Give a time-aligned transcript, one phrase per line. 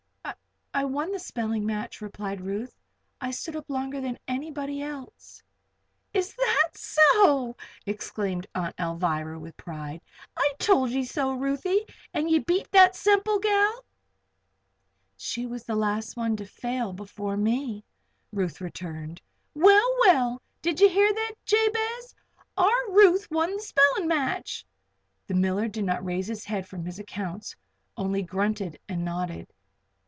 [0.73, 2.79] "I won the spelling match," replied Ruth.
[3.19, 5.43] "I stood up longer than anybody else."
[6.13, 10.01] "Is that so!" exclaimed Aunt Alvirah, with pride.
[10.37, 11.85] "I told ye so, Ruthie.
[12.13, 13.83] And ye beat that Semple gal?"
[15.17, 17.83] "She was the last one to fail before me,"
[18.31, 19.21] Ruth returned.
[19.53, 20.41] "Well, well!
[20.61, 22.15] D'ye hear that, Jabez?
[22.55, 24.65] Our Ruth won the spellin' match."
[25.27, 27.57] The miller did not raise his head from his accounts;
[27.97, 29.51] only grunted and nodded.